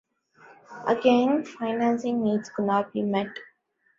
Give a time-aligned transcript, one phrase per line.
[0.87, 3.29] Again, financing needs could not be met.